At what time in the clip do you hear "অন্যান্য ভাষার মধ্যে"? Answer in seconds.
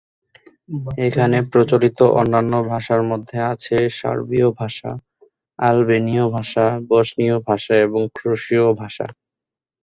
2.19-3.37